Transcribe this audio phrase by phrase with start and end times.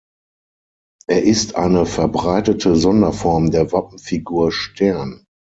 [1.05, 5.27] Er ist eine verbreitete Sonderform der Wappenfigur Stern.